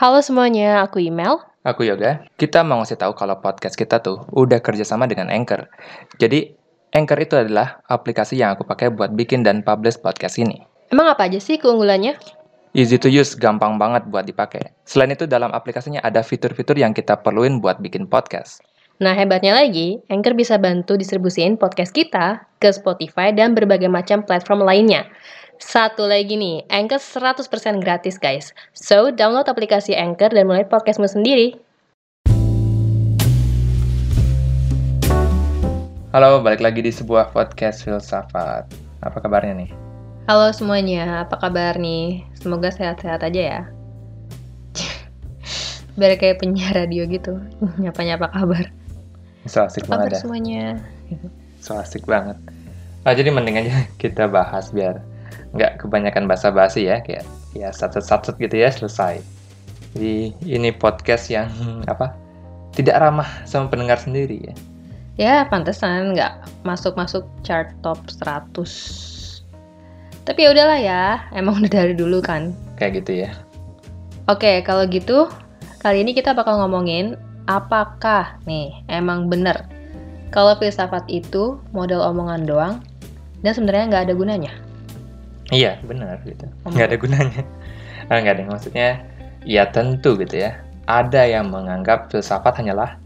Halo 0.00 0.24
semuanya, 0.24 0.80
aku 0.80 0.96
Email. 0.96 1.44
Aku 1.60 1.84
Yoga. 1.84 2.24
Kita 2.40 2.64
mau 2.64 2.80
ngasih 2.80 2.96
tahu 2.96 3.12
kalau 3.12 3.36
podcast 3.36 3.76
kita 3.76 4.00
tuh 4.00 4.24
udah 4.32 4.56
kerjasama 4.64 5.04
dengan 5.04 5.28
Anchor. 5.28 5.68
Jadi, 6.16 6.56
Anchor 6.96 7.20
itu 7.20 7.36
adalah 7.36 7.84
aplikasi 7.84 8.40
yang 8.40 8.56
aku 8.56 8.64
pakai 8.64 8.88
buat 8.88 9.12
bikin 9.12 9.44
dan 9.44 9.60
publish 9.60 10.00
podcast 10.00 10.40
ini. 10.40 10.64
Emang 10.88 11.04
apa 11.04 11.28
aja 11.28 11.36
sih 11.36 11.60
keunggulannya? 11.60 12.16
Easy 12.72 12.96
to 12.96 13.12
use, 13.12 13.36
gampang 13.36 13.76
banget 13.76 14.08
buat 14.08 14.24
dipakai. 14.24 14.72
Selain 14.88 15.12
itu, 15.12 15.28
dalam 15.28 15.52
aplikasinya 15.52 16.00
ada 16.00 16.24
fitur-fitur 16.24 16.80
yang 16.80 16.96
kita 16.96 17.20
perluin 17.20 17.60
buat 17.60 17.84
bikin 17.84 18.08
podcast. 18.08 18.64
Nah, 19.04 19.12
hebatnya 19.12 19.52
lagi, 19.52 20.00
Anchor 20.08 20.32
bisa 20.32 20.56
bantu 20.56 20.96
distribusiin 20.96 21.60
podcast 21.60 21.92
kita 21.92 22.48
ke 22.56 22.72
Spotify 22.72 23.36
dan 23.36 23.52
berbagai 23.52 23.92
macam 23.92 24.24
platform 24.24 24.64
lainnya. 24.64 25.04
Satu 25.60 26.08
lagi 26.08 26.40
nih, 26.40 26.64
Anchor 26.72 26.96
100% 26.96 27.84
gratis 27.84 28.16
guys. 28.16 28.56
So, 28.72 29.12
download 29.12 29.44
aplikasi 29.44 29.92
Anchor 29.92 30.32
dan 30.32 30.48
mulai 30.48 30.64
podcastmu 30.64 31.04
sendiri. 31.04 31.52
Halo, 36.16 36.40
balik 36.40 36.64
lagi 36.64 36.80
di 36.80 36.88
sebuah 36.88 37.36
podcast 37.36 37.84
filsafat. 37.84 38.72
Apa 39.04 39.20
kabarnya 39.20 39.52
nih? 39.60 39.70
Halo 40.32 40.48
semuanya, 40.56 41.28
apa 41.28 41.36
kabar 41.36 41.76
nih? 41.76 42.24
Semoga 42.40 42.72
sehat-sehat 42.72 43.20
aja 43.20 43.60
ya. 43.60 43.60
Biar 46.00 46.16
kayak 46.16 46.40
penyiar 46.40 46.72
radio 46.72 47.04
gitu, 47.04 47.36
nyapa-nyapa 47.76 48.32
kabar. 48.32 48.64
So 49.44 49.68
asik 49.68 49.84
Apa 49.84 50.08
kabar 50.08 50.08
banget 50.08 50.16
ya. 50.16 50.20
semuanya? 50.24 50.64
So 51.60 51.76
asik 51.76 52.08
banget. 52.08 52.40
Ah, 53.04 53.12
jadi 53.12 53.28
mending 53.28 53.60
aja 53.60 53.84
kita 54.00 54.24
bahas 54.24 54.72
biar 54.72 55.04
nggak 55.54 55.82
kebanyakan 55.82 56.30
basa-basi 56.30 56.86
ya, 56.86 57.02
kayak 57.02 57.26
ya 57.54 57.74
satset-satset 57.74 58.38
gitu 58.38 58.54
ya 58.54 58.70
selesai. 58.70 59.18
Jadi 59.94 60.34
ini 60.46 60.70
podcast 60.70 61.26
yang 61.30 61.50
apa? 61.90 62.14
Tidak 62.70 62.94
ramah 62.94 63.26
sama 63.46 63.66
pendengar 63.66 63.98
sendiri 63.98 64.38
ya. 64.46 64.54
Ya, 65.18 65.34
pantesan 65.50 66.14
nggak 66.14 66.64
masuk-masuk 66.64 67.26
chart 67.42 67.74
top 67.82 67.98
100. 68.08 69.42
Tapi 70.22 70.38
ya 70.46 70.54
udahlah 70.54 70.78
ya, 70.78 71.02
emang 71.34 71.58
udah 71.58 71.72
dari 71.82 71.92
dulu 71.98 72.22
kan. 72.22 72.54
Kayak 72.78 73.02
gitu 73.02 73.26
ya. 73.26 73.30
Oke, 74.30 74.62
kalau 74.62 74.86
gitu 74.86 75.26
kali 75.82 76.06
ini 76.06 76.14
kita 76.14 76.30
bakal 76.30 76.62
ngomongin 76.62 77.18
apakah 77.50 78.38
nih 78.46 78.70
emang 78.86 79.26
bener 79.26 79.66
kalau 80.30 80.54
filsafat 80.54 81.02
itu 81.10 81.58
model 81.74 81.98
omongan 81.98 82.46
doang 82.46 82.74
dan 83.42 83.52
sebenarnya 83.56 83.90
nggak 83.90 84.04
ada 84.06 84.14
gunanya. 84.14 84.52
Iya, 85.50 85.82
benar 85.82 86.22
gitu. 86.22 86.46
Oh. 86.62 86.70
Nggak 86.70 86.86
ada 86.94 86.96
gunanya. 86.96 87.42
Ah, 88.10 88.18
nggak 88.22 88.34
ada, 88.38 88.44
maksudnya 88.46 88.88
ya 89.46 89.66
tentu 89.70 90.14
gitu 90.18 90.46
ya. 90.46 90.62
Ada 90.86 91.26
yang 91.26 91.50
menganggap 91.50 92.10
filsafat 92.10 92.58
hanyalah 92.62 92.98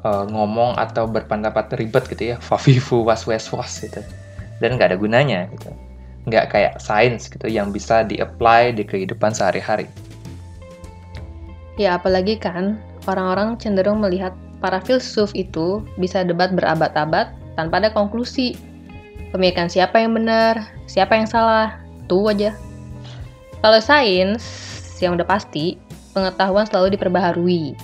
eh, 0.00 0.24
ngomong 0.28 0.76
atau 0.76 1.08
berpendapat 1.08 1.72
ribet 1.80 2.08
gitu 2.12 2.32
ya, 2.32 2.36
fafifu 2.48 3.04
was 3.04 3.24
was 3.24 3.48
was 3.52 3.72
gitu. 3.80 4.00
Dan 4.60 4.76
nggak 4.76 4.94
ada 4.94 4.98
gunanya 5.00 5.48
gitu. 5.52 5.72
Nggak 6.28 6.52
kayak 6.52 6.74
sains 6.80 7.28
gitu 7.32 7.48
yang 7.48 7.72
bisa 7.72 8.04
di-apply 8.04 8.76
di 8.76 8.84
kehidupan 8.84 9.32
sehari-hari. 9.32 9.88
Ya 11.80 11.96
apalagi 11.96 12.36
kan 12.36 12.76
orang-orang 13.06 13.56
cenderung 13.56 14.02
melihat 14.02 14.34
para 14.58 14.82
filsuf 14.82 15.30
itu 15.32 15.80
bisa 15.96 16.26
debat 16.26 16.52
berabad-abad 16.52 17.32
tanpa 17.54 17.80
ada 17.80 17.90
konklusi. 17.94 18.58
Pemikiran 19.28 19.68
siapa 19.68 20.00
yang 20.00 20.16
benar, 20.16 20.72
siapa 20.88 21.14
yang 21.18 21.28
salah, 21.28 21.76
tuh 22.08 22.32
aja. 22.32 22.56
Kalau 23.60 23.80
sains, 23.82 24.42
yang 25.02 25.18
udah 25.18 25.26
pasti, 25.26 25.76
pengetahuan 26.16 26.64
selalu 26.64 26.96
diperbaharui. 26.96 27.76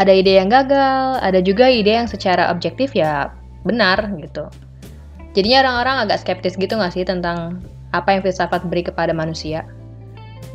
Ada 0.00 0.16
ide 0.16 0.40
yang 0.40 0.48
gagal, 0.48 1.20
ada 1.20 1.38
juga 1.44 1.68
ide 1.68 1.92
yang 1.92 2.08
secara 2.08 2.48
objektif 2.48 2.96
ya 2.96 3.34
benar 3.66 4.08
gitu. 4.16 4.48
Jadinya 5.36 5.68
orang-orang 5.68 5.96
agak 6.08 6.24
skeptis 6.24 6.56
gitu 6.56 6.74
nggak 6.74 6.94
sih 6.96 7.04
tentang 7.04 7.60
apa 7.92 8.16
yang 8.16 8.24
filsafat 8.24 8.64
beri 8.66 8.82
kepada 8.86 9.12
manusia? 9.12 9.66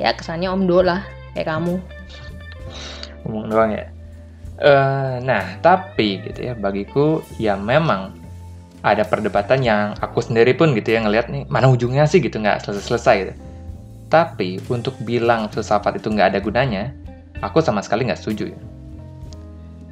Ya 0.02 0.12
kesannya 0.12 0.50
omdo 0.50 0.82
lah, 0.82 1.06
kayak 1.38 1.48
kamu. 1.48 1.78
Ngomong 3.24 3.46
doang 3.48 3.72
ya. 3.72 3.86
Eh, 4.56 5.16
nah, 5.24 5.60
tapi 5.60 6.24
gitu 6.24 6.52
ya, 6.52 6.54
bagiku 6.56 7.20
ya 7.36 7.60
memang 7.60 8.16
ada 8.86 9.02
perdebatan 9.02 9.66
yang 9.66 9.98
aku 9.98 10.22
sendiri 10.22 10.54
pun 10.54 10.78
gitu 10.78 10.94
ya 10.94 11.02
ngelihat 11.02 11.34
nih 11.34 11.50
mana 11.50 11.66
ujungnya 11.74 12.06
sih 12.06 12.22
gitu 12.22 12.38
nggak 12.38 12.62
selesai-selesai 12.62 13.16
gitu. 13.26 13.34
Tapi 14.14 14.62
untuk 14.70 14.94
bilang 15.02 15.50
filsafat 15.50 15.98
itu 15.98 16.14
nggak 16.14 16.38
ada 16.38 16.40
gunanya, 16.40 16.94
aku 17.42 17.60
sama 17.66 17.82
sekali 17.82 18.06
nggak 18.06 18.22
setuju 18.22 18.54
ya. 18.54 18.60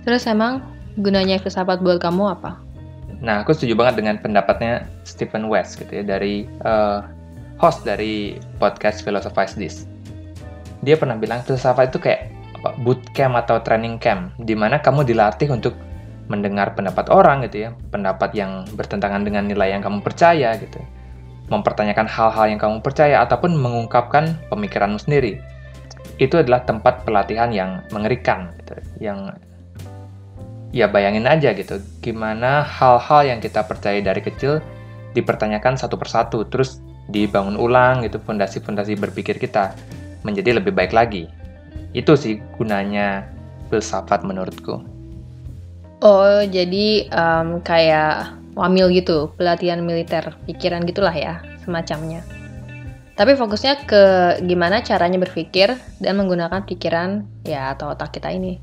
Terus 0.05 0.29
emang 0.29 0.61
gunanya 1.01 1.41
filsafat 1.41 1.81
buat 1.81 1.97
kamu 1.97 2.37
apa? 2.37 2.61
Nah, 3.23 3.41
aku 3.41 3.55
setuju 3.55 3.73
banget 3.79 4.03
dengan 4.03 4.19
pendapatnya 4.19 4.85
Stephen 5.07 5.47
West 5.47 5.79
gitu 5.79 5.89
ya 5.89 6.03
dari 6.05 6.45
eh, 6.45 6.99
host 7.57 7.87
dari 7.87 8.37
podcast 8.61 9.01
Philosophize 9.01 9.55
This. 9.57 9.89
Dia 10.83 10.99
pernah 10.99 11.15
bilang 11.15 11.41
filsafat 11.41 11.95
itu 11.95 12.03
kayak 12.03 12.29
bootcamp 12.83 13.39
atau 13.43 13.59
training 13.63 13.99
camp 13.99 14.35
di 14.39 14.55
mana 14.55 14.79
kamu 14.79 15.07
dilatih 15.07 15.51
untuk 15.51 15.75
mendengar 16.31 16.71
pendapat 16.75 17.11
orang 17.11 17.43
gitu 17.47 17.67
ya, 17.67 17.69
pendapat 17.91 18.31
yang 18.31 18.63
bertentangan 18.75 19.27
dengan 19.27 19.47
nilai 19.47 19.75
yang 19.75 19.83
kamu 19.83 19.99
percaya 19.99 20.55
gitu. 20.59 20.79
Mempertanyakan 21.51 22.07
hal-hal 22.07 22.45
yang 22.47 22.59
kamu 22.61 22.79
percaya 22.79 23.19
ataupun 23.23 23.59
mengungkapkan 23.59 24.39
pemikiranmu 24.47 24.97
sendiri. 24.97 25.43
Itu 26.17 26.39
adalah 26.39 26.63
tempat 26.63 27.03
pelatihan 27.03 27.51
yang 27.51 27.83
mengerikan 27.91 28.55
gitu, 28.63 28.79
yang 29.03 29.35
ya 30.71 30.87
bayangin 30.87 31.27
aja 31.27 31.51
gitu, 31.53 31.83
gimana 32.01 32.63
hal-hal 32.63 33.27
yang 33.27 33.39
kita 33.43 33.61
percaya 33.65 33.99
dari 34.01 34.23
kecil 34.23 34.63
dipertanyakan 35.13 35.77
satu 35.77 35.99
persatu, 35.99 36.47
terus 36.47 36.81
dibangun 37.11 37.59
ulang 37.59 38.01
gitu 38.07 38.17
fondasi-fondasi 38.23 38.95
berpikir 38.95 39.37
kita 39.37 39.75
menjadi 40.23 40.57
lebih 40.57 40.71
baik 40.71 40.95
lagi. 40.95 41.27
Itu 41.91 42.15
sih 42.15 42.39
gunanya 42.57 43.27
filsafat 43.67 44.23
menurutku. 44.23 44.92
Oh, 46.03 46.43
jadi 46.43 47.07
em, 47.07 47.63
kayak 47.63 48.35
wamil 48.59 48.91
gitu, 48.91 49.31
pelatihan 49.39 49.79
militer, 49.79 50.35
pikiran 50.43 50.83
gitulah 50.83 51.15
ya, 51.15 51.39
semacamnya. 51.63 52.19
Tapi 53.15 53.39
fokusnya 53.39 53.87
ke 53.87 54.03
gimana 54.43 54.83
caranya 54.83 55.15
berpikir 55.15 55.79
dan 56.03 56.13
menggunakan 56.19 56.67
pikiran 56.67 57.23
ya 57.47 57.71
atau 57.71 57.95
otak 57.95 58.19
kita 58.19 58.35
ini. 58.35 58.59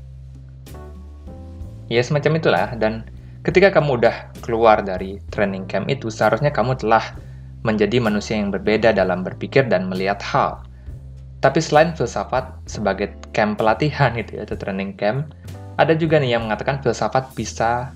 Ya 1.89 2.05
semacam 2.05 2.37
itulah 2.37 2.67
dan 2.77 3.09
ketika 3.41 3.73
kamu 3.73 3.97
udah 4.05 4.29
keluar 4.45 4.85
dari 4.85 5.17
training 5.33 5.65
camp 5.65 5.89
itu 5.89 6.13
seharusnya 6.13 6.53
kamu 6.53 6.77
telah 6.77 7.17
menjadi 7.65 7.97
manusia 7.97 8.37
yang 8.37 8.53
berbeda 8.53 8.93
dalam 8.93 9.25
berpikir 9.25 9.65
dan 9.65 9.89
melihat 9.89 10.21
hal. 10.21 10.61
Tapi 11.41 11.57
selain 11.57 11.97
filsafat 11.97 12.53
sebagai 12.69 13.17
camp 13.33 13.57
pelatihan 13.57 14.13
itu 14.21 14.37
ya, 14.37 14.45
itu 14.45 14.53
training 14.59 14.93
camp, 14.93 15.33
ada 15.79 15.93
juga 15.95 16.19
nih 16.19 16.35
yang 16.35 16.47
mengatakan 16.47 16.79
filsafat 16.83 17.31
bisa 17.35 17.91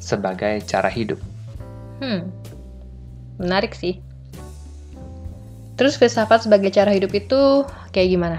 sebagai 0.00 0.64
cara 0.64 0.88
hidup. 0.88 1.20
Hmm, 2.00 2.32
menarik 3.36 3.76
sih. 3.76 4.00
Terus 5.76 5.96
filsafat 5.96 6.44
sebagai 6.44 6.72
cara 6.72 6.92
hidup 6.92 7.12
itu 7.16 7.64
kayak 7.92 8.08
gimana? 8.12 8.38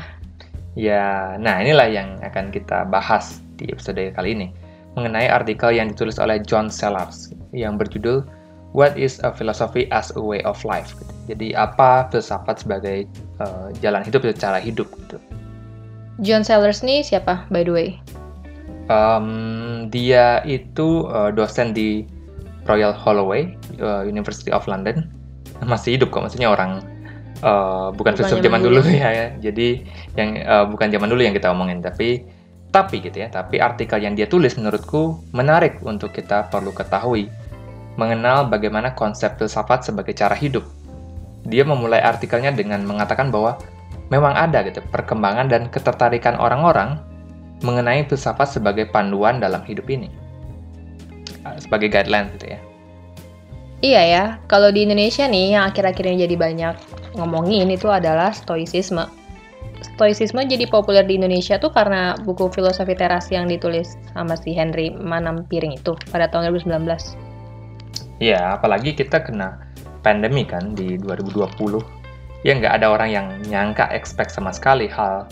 Ya, 0.77 1.35
nah 1.41 1.59
inilah 1.59 1.89
yang 1.89 2.09
akan 2.21 2.53
kita 2.53 2.87
bahas 2.87 3.41
di 3.57 3.67
episode 3.69 3.99
kali 4.15 4.37
ini 4.37 4.47
mengenai 4.95 5.27
artikel 5.27 5.71
yang 5.71 5.91
ditulis 5.91 6.19
oleh 6.19 6.39
John 6.43 6.67
Sellars 6.67 7.31
yang 7.55 7.79
berjudul 7.79 8.23
What 8.71 8.95
is 8.95 9.19
a 9.19 9.35
Philosophy 9.35 9.91
as 9.91 10.15
a 10.15 10.21
Way 10.23 10.47
of 10.47 10.63
Life? 10.63 10.95
Jadi 11.27 11.51
apa 11.51 12.07
filsafat 12.07 12.63
sebagai 12.63 13.03
eh, 13.43 13.67
jalan 13.83 13.99
hidup 14.07 14.23
atau 14.23 14.37
cara 14.39 14.59
hidup 14.63 14.87
gitu. 14.95 15.19
John 16.23 16.47
Sellers 16.47 16.79
nih 16.79 17.03
siapa 17.03 17.43
by 17.51 17.67
the 17.67 17.73
way? 17.73 17.89
Em, 18.91 19.27
dia 19.87 20.43
itu 20.43 21.07
eh, 21.07 21.31
dosen 21.31 21.71
di 21.71 22.03
Royal 22.67 22.91
Holloway 22.91 23.55
eh, 23.79 24.03
University 24.03 24.51
of 24.51 24.67
London 24.67 25.07
masih 25.63 25.95
hidup 25.95 26.11
kok 26.11 26.27
maksudnya 26.27 26.51
orang 26.51 26.83
eh, 27.39 27.87
bukan 27.95 28.19
filsuf 28.19 28.43
zaman 28.43 28.59
dulu. 28.59 28.83
ya, 28.91 29.09
ya. 29.15 29.27
jadi 29.39 29.87
yang 30.19 30.29
eh, 30.43 30.65
bukan 30.67 30.91
zaman 30.91 31.07
dulu 31.07 31.21
yang 31.23 31.31
kita 31.31 31.55
omongin 31.55 31.79
tapi 31.79 32.27
tapi 32.71 32.99
gitu 32.99 33.23
ya 33.23 33.31
tapi 33.31 33.63
artikel 33.63 33.99
yang 34.03 34.15
dia 34.15 34.27
tulis 34.27 34.59
menurutku 34.59 35.23
menarik 35.31 35.79
untuk 35.87 36.11
kita 36.11 36.51
perlu 36.51 36.75
ketahui 36.75 37.31
mengenal 37.95 38.47
bagaimana 38.47 38.91
konsep 38.91 39.39
filsafat 39.39 39.87
sebagai 39.87 40.15
cara 40.15 40.35
hidup 40.35 40.67
dia 41.47 41.63
memulai 41.63 42.03
artikelnya 42.03 42.51
dengan 42.51 42.83
mengatakan 42.83 43.31
bahwa 43.31 43.55
memang 44.11 44.35
ada 44.35 44.63
gitu 44.67 44.83
perkembangan 44.91 45.47
dan 45.47 45.67
ketertarikan 45.71 46.35
orang-orang 46.39 46.99
mengenai 47.61 48.05
filsafat 48.09 48.57
sebagai 48.57 48.89
panduan 48.89 49.41
dalam 49.41 49.61
hidup 49.65 49.87
ini 49.89 50.09
Uh, 51.41 51.57
sebagai 51.57 51.89
guideline 51.89 52.29
gitu 52.37 52.53
ya 52.53 52.61
Iya 53.81 54.01
ya, 54.05 54.25
kalau 54.45 54.69
di 54.69 54.85
Indonesia 54.85 55.25
nih 55.25 55.57
yang 55.57 55.65
akhir-akhir 55.73 56.05
ini 56.05 56.29
jadi 56.29 56.35
banyak 56.37 56.75
ngomongin 57.17 57.65
itu 57.73 57.89
adalah 57.89 58.29
stoicisme. 58.29 59.09
stoicisme 59.81 60.45
jadi 60.45 60.69
populer 60.69 61.01
di 61.01 61.17
Indonesia 61.17 61.57
tuh 61.57 61.73
karena 61.73 62.13
buku 62.21 62.53
filosofi 62.53 62.93
teras 62.93 63.33
yang 63.33 63.49
ditulis 63.49 63.97
sama 64.13 64.37
si 64.37 64.53
Henry 64.53 64.93
Manam 64.93 65.49
Piring 65.49 65.81
itu 65.81 65.97
pada 66.13 66.29
tahun 66.29 66.53
2019. 66.53 67.17
Iya, 68.21 68.53
apalagi 68.61 68.93
kita 68.93 69.25
kena 69.25 69.65
pandemi 70.05 70.45
kan 70.45 70.77
di 70.77 71.01
2020. 71.01 71.81
Ya 72.45 72.53
nggak 72.53 72.77
ada 72.77 72.93
orang 72.93 73.09
yang 73.09 73.27
nyangka 73.49 73.89
expect 73.89 74.29
sama 74.29 74.53
sekali 74.53 74.85
hal 74.85 75.25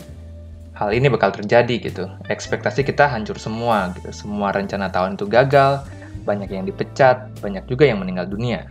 hal 0.80 0.96
ini 0.96 1.12
bakal 1.12 1.28
terjadi 1.28 1.76
gitu. 1.76 2.08
Ekspektasi 2.32 2.88
kita 2.88 3.04
hancur 3.04 3.36
semua 3.36 3.92
gitu. 4.00 4.08
Semua 4.16 4.48
rencana 4.56 4.88
tahun 4.88 5.20
itu 5.20 5.28
gagal, 5.28 5.84
banyak 6.24 6.48
yang 6.48 6.64
dipecat, 6.64 7.28
banyak 7.44 7.68
juga 7.68 7.84
yang 7.84 8.00
meninggal 8.00 8.24
dunia. 8.24 8.64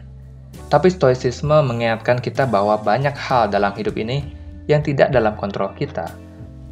Tapi 0.74 0.90
stoicisme 0.90 1.54
mengingatkan 1.62 2.18
kita 2.18 2.50
bahwa 2.50 2.82
banyak 2.82 3.14
hal 3.14 3.54
dalam 3.54 3.78
hidup 3.78 3.94
ini 4.02 4.26
yang 4.66 4.82
tidak 4.82 5.14
dalam 5.14 5.38
kontrol 5.38 5.70
kita. 5.78 6.10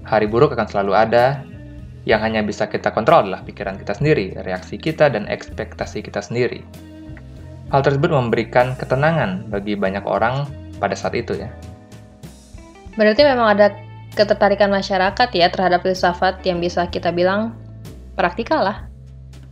Hari 0.10 0.26
buruk 0.26 0.58
akan 0.58 0.66
selalu 0.66 0.98
ada, 0.98 1.46
yang 2.10 2.24
hanya 2.24 2.42
bisa 2.42 2.66
kita 2.66 2.90
kontrol 2.90 3.30
adalah 3.30 3.46
pikiran 3.46 3.78
kita 3.78 3.94
sendiri, 3.94 4.34
reaksi 4.42 4.82
kita, 4.82 5.12
dan 5.12 5.30
ekspektasi 5.30 6.02
kita 6.02 6.24
sendiri. 6.24 6.66
Hal 7.70 7.84
tersebut 7.84 8.10
memberikan 8.10 8.74
ketenangan 8.80 9.52
bagi 9.52 9.76
banyak 9.76 10.08
orang 10.08 10.48
pada 10.80 10.96
saat 10.96 11.14
itu 11.14 11.36
ya. 11.36 11.52
Berarti 12.96 13.22
memang 13.28 13.54
ada 13.54 13.87
ketertarikan 14.18 14.74
masyarakat 14.74 15.30
ya 15.38 15.48
terhadap 15.54 15.86
filsafat 15.86 16.42
yang 16.42 16.58
bisa 16.58 16.90
kita 16.90 17.14
bilang 17.14 17.54
praktikal 18.18 18.66
lah. 18.66 18.90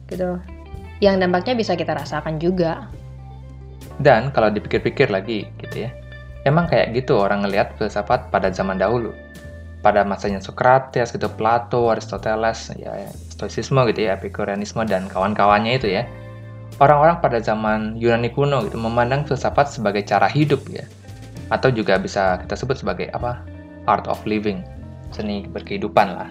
Gitu. 0.10 0.42
Yang 1.00 1.22
dampaknya 1.22 1.54
bisa 1.54 1.78
kita 1.78 1.94
rasakan 1.94 2.42
juga. 2.42 2.90
Dan 4.02 4.34
kalau 4.34 4.50
dipikir-pikir 4.50 5.08
lagi 5.14 5.48
gitu 5.62 5.88
ya, 5.88 5.94
Emang 6.46 6.70
kayak 6.70 6.94
gitu 6.94 7.18
orang 7.18 7.42
ngelihat 7.42 7.74
filsafat 7.82 8.30
pada 8.30 8.54
zaman 8.54 8.78
dahulu. 8.78 9.10
Pada 9.82 10.06
masanya 10.06 10.38
Socrates 10.38 11.10
gitu, 11.10 11.26
Plato, 11.26 11.90
Aristoteles, 11.90 12.70
ya 12.78 12.94
Stoicisme 13.34 13.82
gitu 13.90 14.06
ya, 14.06 14.14
Epicureanisme 14.14 14.86
dan 14.86 15.10
kawan-kawannya 15.10 15.82
itu 15.82 15.90
ya. 15.90 16.06
Orang-orang 16.78 17.18
pada 17.18 17.42
zaman 17.42 17.98
Yunani 17.98 18.30
kuno 18.30 18.62
gitu 18.70 18.78
memandang 18.78 19.26
filsafat 19.26 19.74
sebagai 19.74 20.06
cara 20.06 20.30
hidup 20.30 20.62
ya. 20.70 20.86
Atau 21.50 21.74
juga 21.74 21.98
bisa 21.98 22.38
kita 22.46 22.54
sebut 22.54 22.78
sebagai 22.78 23.10
apa? 23.10 23.42
Art 23.86 24.10
of 24.10 24.22
living, 24.26 24.66
seni 25.14 25.46
berkehidupan 25.50 26.08
lah. 26.14 26.30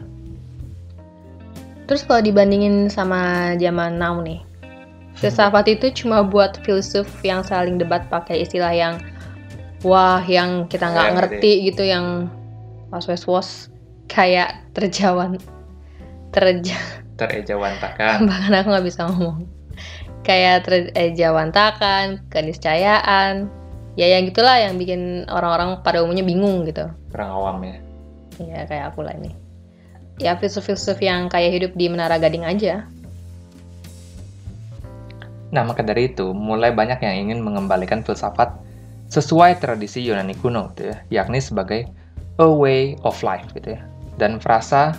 Terus 1.84 2.02
kalau 2.08 2.24
dibandingin 2.24 2.88
sama 2.88 3.52
zaman 3.60 4.00
now 4.00 4.18
nih, 4.24 4.40
filsafat 5.18 5.68
itu 5.70 5.92
cuma 6.04 6.24
buat 6.26 6.58
filsuf 6.66 7.06
yang 7.22 7.44
saling 7.44 7.78
debat 7.78 8.08
pakai 8.10 8.42
istilah 8.42 8.72
yang 8.72 8.94
wah 9.84 10.24
yang 10.24 10.66
kita 10.66 10.90
nggak 10.90 11.08
ya, 11.08 11.14
ngerti 11.14 11.52
deh. 11.52 11.64
gitu 11.70 11.82
yang 11.84 12.06
was 12.90 13.06
was 13.06 13.28
was 13.28 13.48
kayak 14.08 14.58
terjawan 14.72 15.36
terja 16.32 16.74
terejawantakan 17.20 18.24
bahkan 18.30 18.52
aku 18.58 18.68
nggak 18.74 18.86
bisa 18.88 19.06
ngomong 19.06 19.46
kayak 20.24 20.66
terejawantakan 20.66 22.24
keniscayaan 22.32 23.46
ya 23.94 24.06
yang 24.08 24.26
gitulah 24.26 24.58
yang 24.58 24.80
bikin 24.80 25.28
orang-orang 25.30 25.78
pada 25.84 26.02
umumnya 26.02 26.26
bingung 26.26 26.66
gitu 26.66 26.90
kurang 27.14 27.30
awam 27.30 27.62
ya 27.62 27.78
Iya 28.42 28.66
kayak 28.66 28.84
aku 28.90 29.06
lah 29.06 29.14
ini 29.14 29.30
ya 30.18 30.34
filsuf-filsuf 30.34 30.98
yang 30.98 31.30
kayak 31.30 31.54
hidup 31.54 31.72
di 31.78 31.86
menara 31.86 32.18
gading 32.18 32.42
aja 32.42 32.82
Nah, 35.54 35.62
maka 35.62 35.86
dari 35.86 36.10
itu, 36.10 36.34
mulai 36.34 36.74
banyak 36.74 36.98
yang 36.98 37.30
ingin 37.30 37.38
mengembalikan 37.38 38.02
filsafat 38.02 38.50
sesuai 39.06 39.62
tradisi 39.62 40.02
Yunani 40.02 40.34
kuno 40.42 40.74
gitu 40.74 40.90
ya, 40.90 41.22
yakni 41.22 41.38
sebagai 41.38 41.86
a 42.42 42.48
way 42.50 42.98
of 43.06 43.14
life 43.22 43.46
gitu 43.54 43.78
ya. 43.78 43.80
Dan 44.18 44.42
frasa 44.42 44.98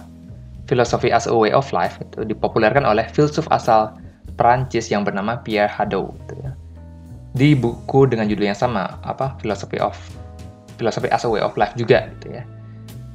filosofi 0.72 1.12
as 1.12 1.28
a 1.28 1.36
way 1.36 1.52
of 1.52 1.68
life 1.76 2.00
itu 2.00 2.24
dipopulerkan 2.24 2.88
oleh 2.88 3.04
filsuf 3.12 3.44
asal 3.52 4.00
Prancis 4.40 4.88
yang 4.88 5.04
bernama 5.04 5.44
Pierre 5.44 5.68
Hadot 5.68 6.16
gitu 6.24 6.40
ya. 6.40 6.56
Di 7.36 7.52
buku 7.52 8.08
dengan 8.08 8.32
judul 8.32 8.48
yang 8.48 8.56
sama, 8.56 8.96
apa 9.04 9.36
Philosophy 9.44 9.76
of 9.84 10.00
Philosophy 10.76 11.10
as 11.12 11.24
a 11.24 11.30
way 11.32 11.42
of 11.42 11.56
life 11.56 11.74
juga 11.80 12.12
gitu 12.20 12.36
ya. 12.36 12.44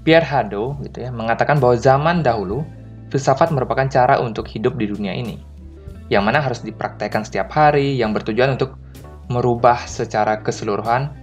Pierre 0.01 0.25
Hadot 0.25 0.81
gitu 0.81 1.05
ya 1.05 1.11
mengatakan 1.13 1.61
bahwa 1.61 1.77
zaman 1.77 2.25
dahulu 2.25 2.65
filsafat 3.13 3.53
merupakan 3.53 3.85
cara 3.89 4.17
untuk 4.19 4.49
hidup 4.49 4.81
di 4.81 4.89
dunia 4.89 5.13
ini 5.13 5.37
yang 6.11 6.27
mana 6.27 6.43
harus 6.43 6.65
dipraktekkan 6.65 7.23
setiap 7.23 7.53
hari 7.55 7.95
yang 7.95 8.11
bertujuan 8.11 8.59
untuk 8.59 8.81
merubah 9.31 9.87
secara 9.87 10.43
keseluruhan 10.43 11.15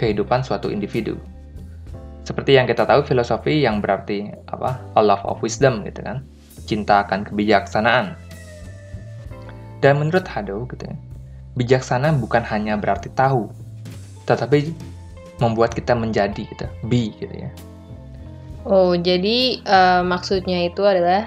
kehidupan 0.00 0.40
suatu 0.40 0.72
individu. 0.72 1.20
Seperti 2.24 2.56
yang 2.56 2.64
kita 2.64 2.88
tahu 2.88 3.04
filosofi 3.04 3.60
yang 3.60 3.84
berarti 3.84 4.32
apa? 4.48 4.80
A 4.96 5.02
love 5.04 5.24
of 5.28 5.44
wisdom 5.44 5.84
gitu 5.84 6.00
kan. 6.00 6.24
Cinta 6.64 7.04
akan 7.04 7.28
kebijaksanaan. 7.28 8.16
Dan 9.84 10.00
menurut 10.00 10.24
Hado 10.28 10.64
gitu 10.72 10.88
ya, 10.88 10.96
bijaksana 11.56 12.12
bukan 12.16 12.44
hanya 12.44 12.76
berarti 12.76 13.08
tahu, 13.16 13.48
tetapi 14.28 14.76
membuat 15.40 15.74
kita 15.74 15.96
menjadi 15.96 16.46
gitu, 16.46 16.66
be 16.86 17.10
gitu 17.16 17.34
ya. 17.34 17.50
Oh, 18.68 18.92
jadi 18.92 19.64
uh, 19.64 20.04
maksudnya 20.04 20.68
itu 20.68 20.84
adalah 20.84 21.26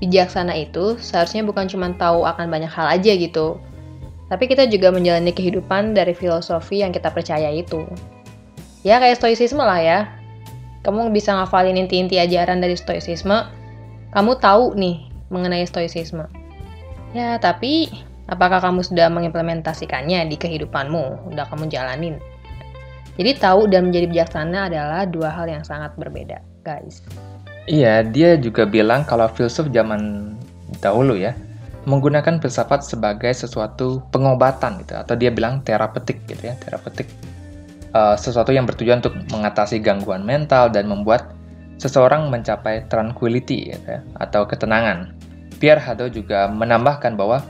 bijaksana 0.00 0.56
itu 0.56 0.98
seharusnya 0.98 1.46
bukan 1.46 1.68
cuma 1.68 1.92
tahu 1.94 2.24
akan 2.26 2.48
banyak 2.48 2.72
hal 2.72 2.88
aja 2.90 3.12
gitu, 3.14 3.60
tapi 4.32 4.48
kita 4.48 4.66
juga 4.66 4.88
menjalani 4.90 5.30
kehidupan 5.30 5.92
dari 5.92 6.16
filosofi 6.16 6.80
yang 6.80 6.90
kita 6.90 7.12
percaya 7.12 7.52
itu. 7.52 7.84
Ya 8.82 8.98
kayak 8.98 9.20
stoicisme 9.20 9.62
lah 9.62 9.78
ya. 9.78 10.00
Kamu 10.82 11.14
bisa 11.14 11.30
ngafalin 11.38 11.78
inti-inti 11.78 12.18
ajaran 12.18 12.58
dari 12.58 12.74
stoicisme, 12.74 13.46
kamu 14.10 14.34
tahu 14.42 14.74
nih 14.74 15.06
mengenai 15.30 15.62
stoicisme. 15.62 16.26
Ya, 17.14 17.38
tapi 17.38 17.92
apakah 18.26 18.58
kamu 18.58 18.82
sudah 18.82 19.06
mengimplementasikannya 19.12 20.26
di 20.26 20.34
kehidupanmu? 20.40 21.30
Udah 21.30 21.46
kamu 21.46 21.70
jalanin? 21.70 22.18
Jadi 23.20 23.30
tahu 23.36 23.68
dan 23.68 23.92
menjadi 23.92 24.06
bijaksana 24.08 24.72
adalah 24.72 25.04
dua 25.04 25.28
hal 25.28 25.44
yang 25.50 25.64
sangat 25.64 25.92
berbeda, 26.00 26.40
guys. 26.64 27.04
Iya, 27.68 28.02
dia 28.02 28.40
juga 28.40 28.64
bilang 28.64 29.04
kalau 29.04 29.28
filsuf 29.30 29.68
zaman 29.70 30.32
dahulu 30.80 31.14
ya, 31.14 31.36
menggunakan 31.86 32.38
filsafat 32.38 32.86
sebagai 32.86 33.34
sesuatu 33.34 34.02
pengobatan 34.14 34.86
gitu 34.86 34.94
atau 34.94 35.14
dia 35.18 35.34
bilang 35.34 35.66
terapeutik 35.66 36.22
gitu 36.30 36.46
ya 36.46 36.54
terapeutik 36.62 37.10
uh, 37.90 38.14
sesuatu 38.14 38.54
yang 38.54 38.70
bertujuan 38.70 39.02
untuk 39.02 39.18
mengatasi 39.34 39.82
gangguan 39.82 40.22
mental 40.22 40.70
dan 40.70 40.86
membuat 40.86 41.34
seseorang 41.82 42.30
mencapai 42.30 42.86
tranquility 42.86 43.74
gitu 43.74 43.86
ya, 43.98 44.00
atau 44.22 44.46
ketenangan 44.46 45.10
Pierre 45.58 45.82
Hadot 45.82 46.14
juga 46.14 46.46
menambahkan 46.46 47.18
bahwa 47.18 47.42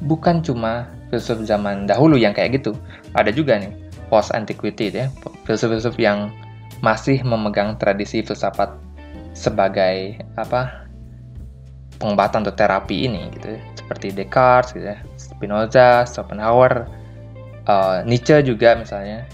bukan 0.00 0.40
cuma 0.40 0.88
filsuf 1.12 1.44
zaman 1.44 1.84
dahulu 1.84 2.16
yang 2.16 2.32
kayak 2.32 2.56
gitu 2.56 2.72
ada 3.12 3.28
juga 3.28 3.60
nih 3.60 3.72
post 4.08 4.32
antiquity 4.32 4.92
ya 4.92 5.06
filsuf-filsuf 5.44 5.96
yang 5.98 6.30
masih 6.84 7.24
memegang 7.24 7.74
tradisi 7.80 8.20
filsafat 8.20 8.72
sebagai 9.32 10.20
apa 10.36 10.86
pengobatan 11.96 12.44
atau 12.44 12.54
terapi 12.56 13.08
ini 13.08 13.32
gitu 13.36 13.56
ya. 13.56 13.60
seperti 13.76 14.12
Descartes 14.12 14.76
gitu 14.76 14.86
ya 14.92 14.98
Spinoza, 15.16 16.04
Schopenhauer, 16.08 16.88
uh, 17.68 18.04
Nietzsche 18.04 18.40
juga 18.44 18.76
misalnya 18.76 19.24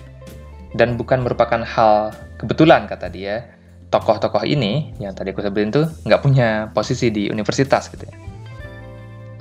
dan 0.75 0.97
bukan 0.97 1.23
merupakan 1.23 1.61
hal 1.63 2.15
kebetulan 2.41 2.89
kata 2.89 3.13
dia 3.13 3.47
tokoh-tokoh 3.93 4.43
ini 4.49 4.97
yang 4.97 5.13
tadi 5.13 5.37
aku 5.37 5.45
sebutin 5.45 5.69
tuh 5.69 5.87
nggak 6.09 6.23
punya 6.25 6.73
posisi 6.73 7.13
di 7.13 7.29
universitas 7.29 7.93
gitu 7.93 8.09
ya. 8.09 8.32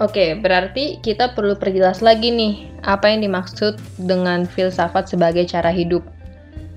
Oke, 0.02 0.34
berarti 0.34 0.98
kita 0.98 1.38
perlu 1.38 1.54
perjelas 1.54 2.02
lagi 2.02 2.34
nih 2.34 2.74
apa 2.82 3.14
yang 3.14 3.22
dimaksud 3.22 3.78
dengan 4.02 4.50
filsafat 4.50 5.06
sebagai 5.06 5.46
cara 5.46 5.70
hidup. 5.70 6.02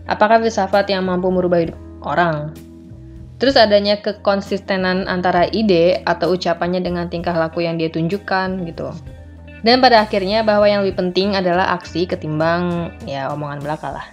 Apakah 0.05 0.45
filsafat 0.45 0.93
yang 0.93 1.09
mampu 1.09 1.33
merubah 1.33 1.65
hidup 1.65 1.79
orang? 2.05 2.53
Terus 3.41 3.57
adanya 3.57 3.97
kekonsistenan 3.97 5.09
antara 5.09 5.49
ide 5.57 6.05
atau 6.05 6.37
ucapannya 6.37 6.85
dengan 6.85 7.09
tingkah 7.09 7.33
laku 7.33 7.65
yang 7.65 7.81
dia 7.81 7.89
tunjukkan 7.89 8.69
gitu. 8.69 8.93
Dan 9.65 9.81
pada 9.81 10.05
akhirnya 10.05 10.45
bahwa 10.45 10.69
yang 10.69 10.85
lebih 10.85 11.01
penting 11.01 11.33
adalah 11.33 11.81
aksi 11.81 12.05
ketimbang 12.05 12.93
ya 13.09 13.33
omongan 13.33 13.65
belaka 13.65 13.89
lah. 13.89 14.07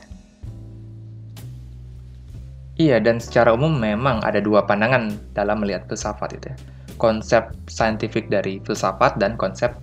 Iya, 2.79 3.03
dan 3.03 3.19
secara 3.19 3.51
umum 3.51 3.75
memang 3.75 4.23
ada 4.23 4.39
dua 4.39 4.63
pandangan 4.63 5.11
dalam 5.35 5.59
melihat 5.59 5.83
filsafat 5.91 6.39
itu 6.39 6.47
ya. 6.47 6.70
Konsep 7.01 7.49
saintifik 7.65 8.29
dari 8.29 8.61
filsafat 8.61 9.17
dan 9.17 9.33
konsep 9.33 9.73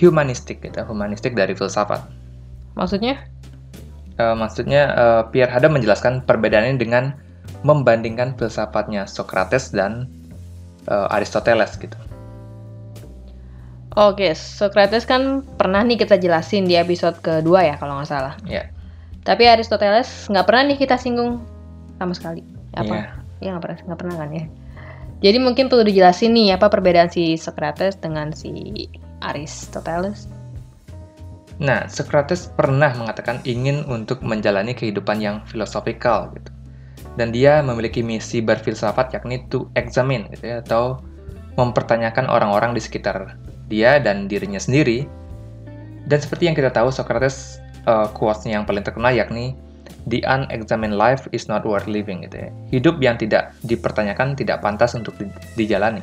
humanistik 0.00 0.64
gitu, 0.64 0.80
humanistik 0.88 1.36
dari 1.36 1.52
filsafat. 1.52 2.00
Maksudnya? 2.72 3.20
Uh, 4.16 4.32
maksudnya 4.32 4.96
uh, 4.96 5.22
Pierre 5.28 5.52
Hadam 5.52 5.76
menjelaskan 5.76 6.24
perbedaannya 6.24 6.80
dengan 6.80 7.12
membandingkan 7.66 8.32
filsafatnya 8.40 9.04
Socrates 9.04 9.70
dan 9.70 10.08
uh, 10.88 11.12
Aristoteles 11.12 11.76
gitu. 11.76 11.94
Oke, 13.98 14.30
Socrates 14.38 15.02
kan 15.02 15.42
pernah 15.58 15.82
nih 15.82 15.98
kita 15.98 16.16
jelasin 16.22 16.70
di 16.70 16.78
episode 16.78 17.18
kedua 17.18 17.66
ya 17.66 17.74
kalau 17.76 17.98
nggak 17.98 18.08
salah. 18.08 18.34
Iya. 18.46 18.62
Yeah. 18.62 18.66
Tapi 19.26 19.44
Aristoteles 19.50 20.30
nggak 20.30 20.46
pernah 20.46 20.62
nih 20.70 20.78
kita 20.78 20.96
singgung 20.96 21.42
sama 21.98 22.14
sekali. 22.14 22.46
Apa? 22.78 22.94
Yeah. 22.94 23.08
Ya 23.42 23.48
nggak 23.54 23.64
pernah, 23.66 23.78
nggak 23.90 23.98
pernah 23.98 24.16
kan 24.16 24.30
ya. 24.30 24.44
Jadi 25.18 25.38
mungkin 25.42 25.66
perlu 25.66 25.82
dijelasin 25.82 26.30
nih 26.30 26.54
apa 26.54 26.70
perbedaan 26.70 27.10
si 27.10 27.34
Socrates 27.34 27.98
dengan 27.98 28.30
si 28.30 28.86
Aristoteles. 29.18 30.30
Nah, 31.58 31.90
Socrates 31.90 32.46
pernah 32.54 32.94
mengatakan 32.94 33.42
ingin 33.42 33.82
untuk 33.90 34.22
menjalani 34.22 34.78
kehidupan 34.78 35.18
yang 35.18 35.42
filosofikal 35.50 36.30
gitu. 36.38 36.50
Dan 37.18 37.34
dia 37.34 37.58
memiliki 37.66 37.98
misi 37.98 38.38
berfilsafat 38.38 39.10
yakni 39.10 39.42
to 39.50 39.66
examine 39.74 40.30
gitu 40.30 40.54
ya 40.54 40.62
atau 40.62 41.02
mempertanyakan 41.58 42.30
orang-orang 42.30 42.78
di 42.78 42.82
sekitar 42.82 43.34
dia 43.66 43.98
dan 43.98 44.30
dirinya 44.30 44.62
sendiri. 44.62 45.02
Dan 46.06 46.22
seperti 46.22 46.46
yang 46.46 46.54
kita 46.54 46.70
tahu 46.70 46.94
Socrates 46.94 47.58
uh, 47.90 48.06
quotes-nya 48.14 48.62
yang 48.62 48.64
paling 48.70 48.86
terkenal 48.86 49.10
yakni 49.10 49.58
the 50.08 50.24
unexamined 50.24 50.96
life 50.96 51.28
is 51.30 51.46
not 51.46 51.62
worth 51.68 51.86
living 51.86 52.24
gitu 52.24 52.48
ya. 52.48 52.50
Hidup 52.72 52.96
yang 53.04 53.20
tidak 53.20 53.54
dipertanyakan 53.62 54.34
tidak 54.34 54.64
pantas 54.64 54.96
untuk 54.96 55.14
di 55.20 55.28
dijalani. 55.54 56.00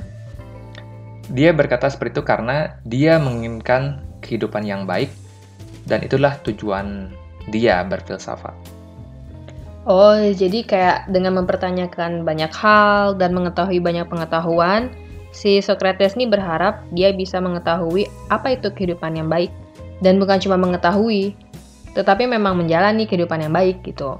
Dia 1.34 1.52
berkata 1.52 1.90
seperti 1.90 2.22
itu 2.22 2.24
karena 2.24 2.78
dia 2.86 3.18
menginginkan 3.18 4.06
kehidupan 4.22 4.62
yang 4.62 4.86
baik 4.86 5.10
dan 5.90 6.06
itulah 6.06 6.38
tujuan 6.46 7.10
dia 7.50 7.82
berfilsafat. 7.86 8.54
Oh, 9.86 10.18
jadi 10.18 10.66
kayak 10.66 11.14
dengan 11.14 11.38
mempertanyakan 11.38 12.26
banyak 12.26 12.50
hal 12.58 13.14
dan 13.22 13.38
mengetahui 13.38 13.78
banyak 13.78 14.10
pengetahuan, 14.10 14.90
si 15.30 15.62
Socrates 15.62 16.18
ini 16.18 16.26
berharap 16.26 16.82
dia 16.90 17.14
bisa 17.14 17.38
mengetahui 17.38 18.10
apa 18.34 18.58
itu 18.58 18.74
kehidupan 18.74 19.14
yang 19.14 19.30
baik. 19.30 19.54
Dan 20.02 20.18
bukan 20.18 20.42
cuma 20.42 20.58
mengetahui, 20.58 21.38
tetapi 21.96 22.28
memang 22.28 22.60
menjalani 22.60 23.08
kehidupan 23.08 23.48
yang 23.48 23.56
baik 23.56 23.82
gitu. 23.88 24.20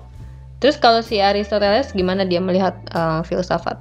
Terus 0.64 0.80
kalau 0.80 1.04
si 1.04 1.20
Aristoteles 1.20 1.92
gimana 1.92 2.24
dia 2.24 2.40
melihat 2.40 2.74
uh, 2.96 3.22
filsafat? 3.22 3.78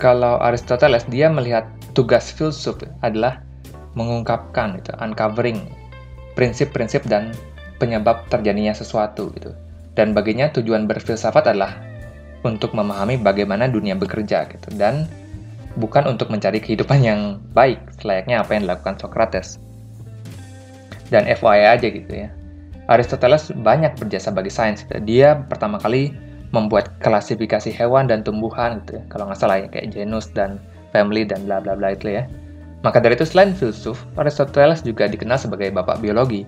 Kalau 0.00 0.40
Aristoteles 0.40 1.04
dia 1.06 1.28
melihat 1.28 1.68
tugas 1.92 2.32
filsuf 2.32 2.80
adalah 3.04 3.44
mengungkapkan 3.96 4.80
itu, 4.80 4.92
uncovering 5.00 5.68
prinsip-prinsip 6.36 7.04
dan 7.08 7.32
penyebab 7.80 8.24
terjadinya 8.28 8.72
sesuatu 8.72 9.32
gitu. 9.36 9.52
Dan 9.96 10.12
baginya 10.12 10.52
tujuan 10.52 10.84
berfilsafat 10.84 11.52
adalah 11.52 11.72
untuk 12.44 12.76
memahami 12.76 13.16
bagaimana 13.16 13.64
dunia 13.66 13.96
bekerja 13.96 14.44
gitu 14.52 14.68
dan 14.76 15.08
bukan 15.80 16.04
untuk 16.04 16.28
mencari 16.28 16.60
kehidupan 16.60 17.00
yang 17.00 17.20
baik 17.56 17.80
selayaknya 18.00 18.44
apa 18.44 18.50
yang 18.56 18.68
dilakukan 18.68 18.96
Socrates. 19.00 19.56
Dan 21.08 21.24
FYI 21.24 21.78
aja 21.78 21.88
gitu 21.88 22.12
ya. 22.12 22.28
Aristoteles 22.86 23.50
banyak 23.66 23.98
berjasa 23.98 24.30
bagi 24.30 24.50
sains. 24.50 24.86
Dia 25.02 25.42
pertama 25.50 25.78
kali 25.82 26.14
membuat 26.54 26.94
klasifikasi 27.02 27.68
hewan 27.74 28.06
dan 28.06 28.22
tumbuhan 28.22 28.82
gitu 28.86 28.98
ya. 28.98 29.02
Kalau 29.10 29.26
nggak 29.26 29.38
salah 29.38 29.58
ya 29.58 29.68
kayak 29.70 29.90
genus 29.94 30.30
dan 30.30 30.62
family 30.94 31.26
dan 31.26 31.42
bla 31.44 31.58
bla 31.58 31.74
bla 31.74 31.94
itu 31.98 32.14
ya. 32.14 32.30
Maka 32.86 33.02
dari 33.02 33.18
itu 33.18 33.26
selain 33.26 33.50
filsuf, 33.50 34.06
Aristoteles 34.14 34.86
juga 34.86 35.10
dikenal 35.10 35.40
sebagai 35.42 35.74
bapak 35.74 35.98
biologi. 35.98 36.46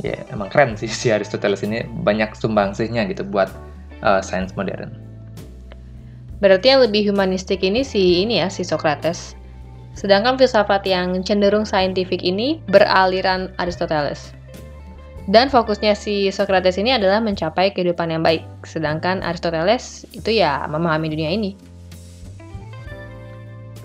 Ya, 0.00 0.16
emang 0.32 0.48
keren 0.48 0.76
sih 0.76 0.88
si 0.88 1.12
Aristoteles 1.12 1.60
ini 1.64 1.84
banyak 2.04 2.32
sumbangsihnya 2.36 3.04
gitu 3.12 3.24
buat 3.28 3.52
uh, 4.00 4.24
sains 4.24 4.56
modern. 4.56 4.96
Berarti 6.40 6.72
yang 6.72 6.84
lebih 6.84 7.12
humanistik 7.12 7.64
ini 7.64 7.80
si 7.80 8.24
ini 8.24 8.40
ya 8.44 8.48
si 8.52 8.64
Socrates. 8.64 9.36
Sedangkan 9.96 10.36
filsafat 10.36 10.84
yang 10.84 11.24
cenderung 11.24 11.64
saintifik 11.64 12.20
ini 12.20 12.60
beraliran 12.68 13.48
Aristoteles. 13.56 14.35
Dan 15.26 15.50
fokusnya 15.50 15.98
si 15.98 16.30
Socrates 16.30 16.78
ini 16.78 16.94
adalah 16.94 17.18
mencapai 17.18 17.74
kehidupan 17.74 18.14
yang 18.14 18.22
baik, 18.22 18.46
sedangkan 18.62 19.26
Aristoteles 19.26 20.06
itu 20.14 20.38
ya 20.38 20.70
memahami 20.70 21.10
dunia 21.10 21.34
ini. 21.34 21.58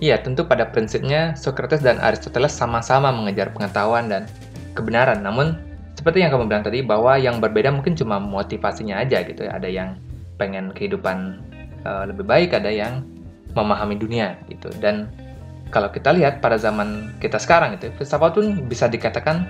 Iya, 0.01 0.21
tentu 0.21 0.45
pada 0.45 0.69
prinsipnya 0.69 1.33
Socrates 1.33 1.81
dan 1.81 1.97
Aristoteles 1.97 2.53
sama-sama 2.53 3.09
mengejar 3.09 3.53
pengetahuan 3.53 4.05
dan 4.09 4.29
kebenaran. 4.77 5.25
Namun, 5.25 5.57
seperti 5.97 6.21
yang 6.21 6.29
kamu 6.33 6.45
bilang 6.45 6.65
tadi, 6.65 6.85
bahwa 6.85 7.17
yang 7.17 7.41
berbeda 7.41 7.73
mungkin 7.73 7.97
cuma 7.97 8.21
motivasinya 8.21 9.01
aja 9.01 9.25
gitu 9.25 9.45
ya. 9.45 9.57
Ada 9.57 9.69
yang 9.69 9.97
pengen 10.37 10.73
kehidupan 10.73 11.41
uh, 11.85 12.05
lebih 12.09 12.25
baik, 12.25 12.53
ada 12.53 12.69
yang 12.69 13.01
memahami 13.57 13.97
dunia 13.97 14.37
gitu. 14.49 14.69
Dan 14.77 15.09
kalau 15.73 15.89
kita 15.89 16.13
lihat 16.13 16.37
pada 16.41 16.57
zaman 16.57 17.13
kita 17.17 17.37
sekarang 17.37 17.77
itu, 17.77 17.89
filsafat 17.97 18.37
pun 18.37 18.65
bisa 18.65 18.89
dikatakan 18.89 19.45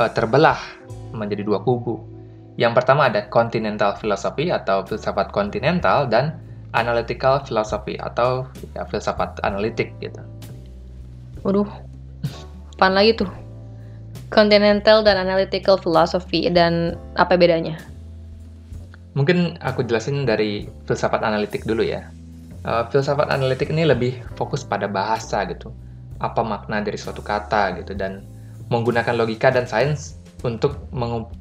uh, 0.00 0.10
terbelah 0.12 0.56
menjadi 1.12 1.44
dua 1.44 1.62
kubu. 1.62 2.00
Yang 2.58 2.82
pertama 2.82 3.06
ada 3.06 3.22
continental 3.30 3.94
philosophy 3.94 4.50
atau 4.50 4.82
filsafat 4.82 5.30
kontinental 5.30 6.10
dan 6.10 6.34
analytical 6.74 7.40
philosophy 7.46 7.94
atau 8.02 8.44
ya, 8.74 8.82
filsafat 8.90 9.38
analitik 9.46 9.94
gitu. 10.02 10.18
Waduh, 11.46 11.70
apaan 12.76 12.98
lagi 12.98 13.14
tuh? 13.22 13.30
Continental 14.28 15.06
dan 15.06 15.16
analytical 15.22 15.78
philosophy 15.78 16.50
dan 16.50 16.98
apa 17.16 17.38
bedanya? 17.38 17.78
Mungkin 19.16 19.56
aku 19.64 19.86
jelasin 19.86 20.28
dari 20.28 20.68
filsafat 20.84 21.24
analitik 21.24 21.64
dulu 21.64 21.86
ya. 21.86 22.10
Uh, 22.66 22.84
filsafat 22.90 23.30
analitik 23.30 23.70
ini 23.70 23.86
lebih 23.86 24.18
fokus 24.34 24.66
pada 24.66 24.90
bahasa 24.90 25.46
gitu. 25.46 25.70
Apa 26.18 26.42
makna 26.42 26.82
dari 26.82 26.98
suatu 26.98 27.22
kata 27.22 27.78
gitu 27.80 27.94
dan 27.94 28.26
menggunakan 28.68 29.16
logika 29.16 29.48
dan 29.48 29.64
sains 29.64 30.17
untuk 30.46 30.86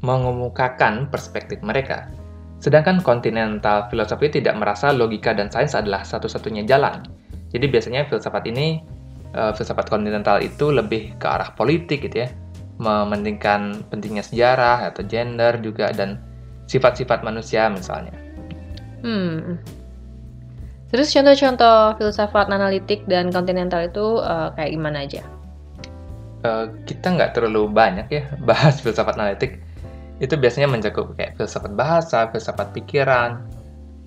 mengemukakan 0.01 1.09
perspektif 1.09 1.61
mereka. 1.61 2.09
Sedangkan 2.57 3.05
kontinental 3.05 3.85
filosofi 3.93 4.33
tidak 4.33 4.57
merasa 4.57 4.89
logika 4.89 5.33
dan 5.37 5.53
sains 5.53 5.77
adalah 5.77 6.01
satu-satunya 6.01 6.65
jalan. 6.65 7.05
Jadi 7.53 7.65
biasanya 7.69 8.09
filsafat 8.09 8.49
ini, 8.49 8.81
uh, 9.37 9.53
filsafat 9.53 9.87
kontinental 9.93 10.41
itu 10.41 10.73
lebih 10.73 11.13
ke 11.21 11.27
arah 11.29 11.53
politik 11.53 12.09
gitu 12.09 12.25
ya, 12.25 12.29
mementingkan 12.81 13.85
pentingnya 13.93 14.25
sejarah 14.25 14.89
atau 14.89 15.05
gender 15.05 15.61
juga 15.61 15.93
dan 15.93 16.17
sifat-sifat 16.65 17.21
manusia 17.21 17.69
misalnya. 17.69 18.13
Hmm. 19.05 19.61
Terus 20.89 21.13
contoh-contoh 21.13 21.99
filsafat 22.01 22.49
analitik 22.49 23.05
dan 23.05 23.29
kontinental 23.29 23.85
itu 23.85 24.17
uh, 24.23 24.49
kayak 24.57 24.71
gimana 24.73 25.05
aja? 25.05 25.36
Uh, 26.45 26.69
kita 26.85 27.17
nggak 27.17 27.33
terlalu 27.33 27.65
banyak 27.65 28.07
ya 28.13 28.23
bahas 28.49 28.77
filsafat 28.77 29.17
analitik 29.17 29.57
itu 30.17 30.33
biasanya 30.33 30.69
mencakup 30.69 31.13
kayak 31.13 31.37
filsafat 31.37 31.77
bahasa, 31.77 32.29
filsafat 32.33 32.73
pikiran, 32.73 33.45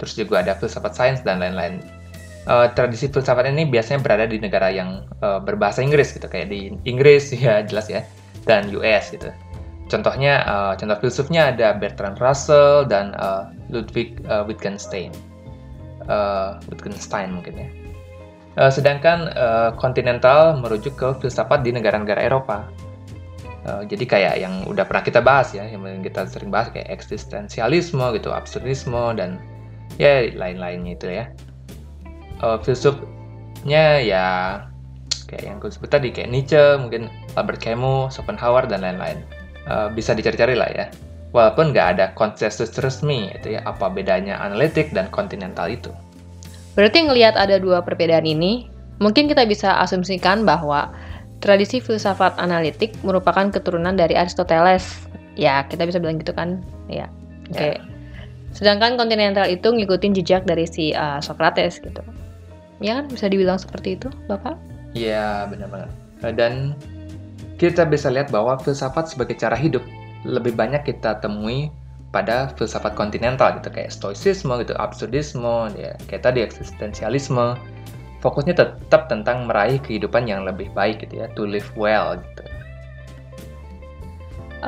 terus 0.03 0.19
juga 0.19 0.43
ada 0.43 0.59
filsafat 0.59 0.93
sains 0.95 1.21
dan 1.23 1.39
lain-lain. 1.39 1.79
Uh, 2.51 2.67
tradisi 2.75 3.07
filsafat 3.07 3.47
ini 3.47 3.69
biasanya 3.69 4.03
berada 4.03 4.27
di 4.27 4.43
negara 4.43 4.73
yang 4.73 5.07
uh, 5.23 5.39
berbahasa 5.39 5.87
Inggris 5.87 6.11
gitu, 6.11 6.27
kayak 6.27 6.51
di 6.51 6.75
Inggris 6.83 7.31
ya 7.37 7.63
jelas 7.63 7.87
ya, 7.87 8.03
dan 8.43 8.67
US 8.75 9.15
gitu. 9.15 9.31
Contohnya, 9.91 10.47
uh, 10.47 10.73
contoh 10.79 10.99
filsufnya 11.03 11.51
ada 11.51 11.75
Bertrand 11.75 12.19
Russell 12.23 12.87
dan 12.87 13.11
uh, 13.19 13.51
Ludwig 13.71 14.23
uh, 14.31 14.47
Wittgenstein. 14.47 15.11
Uh, 16.07 16.59
Wittgenstein 16.71 17.35
mungkin 17.39 17.55
ya. 17.59 17.69
Uh, 18.61 18.69
sedangkan 18.69 19.33
uh, 19.33 19.73
merujuk 20.61 20.93
ke 21.01 21.09
filsafat 21.25 21.65
di 21.65 21.73
negara-negara 21.73 22.21
Eropa 22.21 22.69
Uh, 23.61 23.85
jadi 23.85 24.05
kayak 24.09 24.35
yang 24.41 24.55
udah 24.65 24.89
pernah 24.89 25.05
kita 25.05 25.21
bahas 25.21 25.53
ya, 25.53 25.69
yang 25.69 25.85
kita 26.01 26.25
sering 26.25 26.49
bahas 26.49 26.73
kayak 26.73 26.89
eksistensialisme 26.89 28.01
gitu, 28.17 28.33
absurdisme 28.33 29.13
dan 29.21 29.37
ya 30.01 30.33
lain-lainnya 30.33 30.97
itu 30.97 31.07
ya. 31.13 31.29
Uh, 32.41 32.57
filsufnya 32.65 34.01
ya 34.01 34.27
kayak 35.29 35.45
yang 35.45 35.57
gue 35.61 35.69
sebut 35.69 35.93
tadi 35.93 36.09
kayak 36.09 36.33
Nietzsche, 36.33 36.81
mungkin 36.81 37.13
Albert 37.37 37.61
Camus, 37.61 38.17
Schopenhauer 38.17 38.65
dan 38.65 38.81
lain-lain. 38.81 39.21
Uh, 39.69 39.93
bisa 39.93 40.17
dicari-cari 40.17 40.57
lah 40.57 40.73
ya. 40.73 40.89
Walaupun 41.37 41.77
nggak 41.77 42.01
ada 42.01 42.07
konsensus 42.17 42.73
resmi 42.81 43.29
itu 43.37 43.55
ya, 43.55 43.63
apa 43.69 43.93
bedanya 43.93 44.41
analitik 44.41 44.89
dan 44.97 45.13
kontinental 45.13 45.69
itu. 45.69 45.93
Berarti 46.79 47.07
ngelihat 47.07 47.35
ada 47.35 47.59
dua 47.59 47.83
perbedaan 47.83 48.25
ini, 48.25 48.71
mungkin 49.03 49.27
kita 49.27 49.45
bisa 49.47 49.81
asumsikan 49.83 50.47
bahwa 50.47 50.95
Tradisi 51.41 51.81
filsafat 51.81 52.37
analitik 52.37 52.93
merupakan 53.01 53.49
keturunan 53.49 53.97
dari 53.97 54.13
Aristoteles. 54.13 55.09
Ya, 55.41 55.65
kita 55.65 55.89
bisa 55.89 55.97
bilang 55.97 56.21
gitu 56.21 56.37
kan? 56.37 56.61
Ya. 56.85 57.09
Oke. 57.49 57.57
Okay. 57.57 57.75
Ya. 57.81 57.83
Sedangkan 58.53 59.01
kontinental 59.01 59.49
itu 59.49 59.73
ngikutin 59.73 60.13
jejak 60.21 60.45
dari 60.45 60.69
si 60.69 60.93
uh, 60.93 61.17
Socrates 61.25 61.81
gitu. 61.81 62.05
Ya 62.85 63.01
kan 63.01 63.09
bisa 63.09 63.33
dibilang 63.33 63.57
seperti 63.57 63.97
itu, 63.97 64.13
Bapak? 64.29 64.61
Iya, 64.93 65.49
benar 65.49 65.69
banget. 65.73 65.91
Eh, 66.29 66.35
dan 66.37 66.53
kita 67.57 67.89
bisa 67.89 68.13
lihat 68.13 68.29
bahwa 68.29 68.61
filsafat 68.61 69.09
sebagai 69.09 69.41
cara 69.41 69.57
hidup 69.57 69.81
lebih 70.29 70.53
banyak 70.53 70.85
kita 70.85 71.25
temui 71.25 71.73
pada 72.11 72.51
filsafat 72.59 72.99
kontinental 72.99 73.55
gitu 73.59 73.71
kayak 73.71 73.95
stoicisme 73.95 74.51
gitu, 74.59 74.75
absurdisme, 74.79 75.71
ya 75.79 75.95
kayak 76.11 76.27
tadi 76.27 76.43
eksistensialisme 76.43 77.55
fokusnya 78.21 78.53
tetap 78.53 79.09
tentang 79.09 79.49
meraih 79.49 79.81
kehidupan 79.81 80.29
yang 80.29 80.45
lebih 80.45 80.69
baik 80.77 81.01
gitu 81.07 81.25
ya, 81.25 81.27
to 81.33 81.47
live 81.47 81.67
well 81.79 82.19
gitu. 82.19 82.43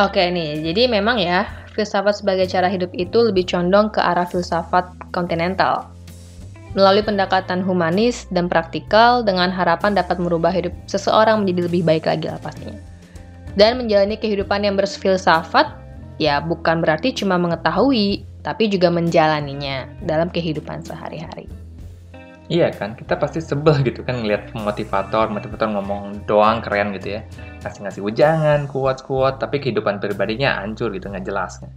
Oke 0.00 0.25
nih, 0.32 0.64
jadi 0.72 0.88
memang 0.88 1.20
ya 1.20 1.44
filsafat 1.76 2.25
sebagai 2.25 2.49
cara 2.49 2.70
hidup 2.70 2.88
itu 2.96 3.18
lebih 3.20 3.44
condong 3.44 3.92
ke 3.92 4.00
arah 4.00 4.25
filsafat 4.25 4.88
kontinental. 5.12 5.92
melalui 6.72 7.04
pendekatan 7.04 7.61
humanis 7.61 8.25
dan 8.32 8.49
praktikal 8.49 9.20
dengan 9.20 9.52
harapan 9.52 9.92
dapat 9.92 10.16
merubah 10.16 10.49
hidup 10.49 10.72
seseorang 10.88 11.44
menjadi 11.44 11.68
lebih 11.68 11.82
baik 11.84 12.08
lagi 12.08 12.32
lah 12.32 12.40
pastinya. 12.40 12.80
Dan 13.52 13.76
menjalani 13.76 14.16
kehidupan 14.16 14.64
yang 14.64 14.80
berfilsafat 14.80 15.68
ya 16.23 16.38
bukan 16.38 16.79
berarti 16.79 17.11
cuma 17.11 17.35
mengetahui, 17.35 18.23
tapi 18.47 18.71
juga 18.71 18.95
menjalaninya 18.95 19.91
dalam 20.07 20.31
kehidupan 20.31 20.87
sehari-hari. 20.87 21.50
Iya 22.52 22.69
kan, 22.75 22.95
kita 22.95 23.17
pasti 23.17 23.41
sebel 23.41 23.81
gitu 23.81 24.05
kan 24.05 24.23
ngeliat 24.23 24.52
motivator, 24.52 25.31
motivator 25.33 25.73
ngomong 25.73 26.29
doang 26.29 26.61
keren 26.61 26.93
gitu 26.95 27.19
ya. 27.19 27.21
Ngasih-ngasih 27.64 28.02
ujangan, 28.05 28.69
kuat-kuat, 28.69 29.41
tapi 29.41 29.59
kehidupan 29.59 29.99
pribadinya 29.99 30.61
hancur 30.61 30.93
gitu, 30.93 31.09
nggak 31.09 31.26
jelas. 31.26 31.59
Kan? 31.59 31.71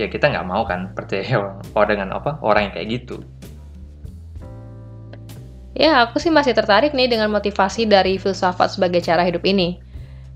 Ya 0.00 0.08
kita 0.08 0.32
nggak 0.32 0.46
mau 0.48 0.64
kan 0.64 0.90
percaya 0.96 1.60
orang 1.76 1.88
dengan 1.90 2.08
apa 2.16 2.40
orang 2.40 2.70
yang 2.70 2.72
kayak 2.74 2.88
gitu. 3.02 3.16
Ya, 5.72 6.04
aku 6.04 6.20
sih 6.20 6.32
masih 6.32 6.52
tertarik 6.52 6.92
nih 6.96 7.08
dengan 7.12 7.32
motivasi 7.32 7.88
dari 7.88 8.16
filsafat 8.16 8.76
sebagai 8.76 9.00
cara 9.04 9.24
hidup 9.24 9.44
ini. 9.44 9.80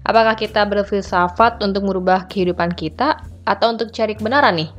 Apakah 0.05 0.37
kita 0.37 0.65
berfilsafat 0.65 1.61
untuk 1.65 1.89
merubah 1.89 2.25
kehidupan 2.29 2.73
kita 2.77 3.21
atau 3.47 3.73
untuk 3.73 3.95
cari 3.95 4.19
kebenaran 4.19 4.59
nih? 4.59 4.71